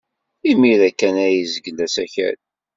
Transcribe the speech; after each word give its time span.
Imir-a 0.49 0.89
kan 0.91 1.15
ay 1.25 1.33
yezgel 1.37 1.77
asakal. 1.85 2.37